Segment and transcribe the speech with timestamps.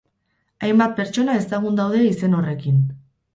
[0.67, 2.83] Hainbat pertsona ezagun daude izen horrekin.